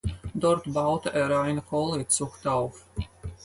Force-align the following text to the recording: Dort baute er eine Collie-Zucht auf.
Dort 0.33 0.63
baute 0.73 1.13
er 1.13 1.41
eine 1.41 1.61
Collie-Zucht 1.61 2.47
auf. 2.47 2.87